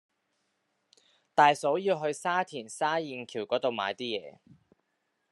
[1.35, 4.39] 大嫂要去沙田沙燕橋嗰度買啲嘢